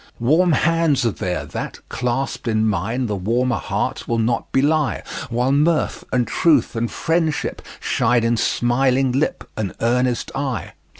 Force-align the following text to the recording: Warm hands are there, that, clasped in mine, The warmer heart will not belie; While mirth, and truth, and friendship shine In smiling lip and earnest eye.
Warm 0.19 0.53
hands 0.53 1.05
are 1.05 1.11
there, 1.11 1.45
that, 1.45 1.77
clasped 1.87 2.47
in 2.47 2.67
mine, 2.67 3.05
The 3.05 3.15
warmer 3.15 3.57
heart 3.57 4.07
will 4.07 4.17
not 4.17 4.51
belie; 4.51 5.03
While 5.29 5.51
mirth, 5.51 6.03
and 6.11 6.25
truth, 6.27 6.75
and 6.75 6.89
friendship 6.89 7.61
shine 7.79 8.23
In 8.23 8.35
smiling 8.35 9.11
lip 9.11 9.47
and 9.55 9.75
earnest 9.79 10.31
eye. 10.33 10.73